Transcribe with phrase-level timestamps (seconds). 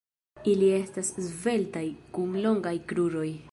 [0.53, 1.85] Ili estas sveltaj,
[2.19, 3.31] kun longaj kruroj.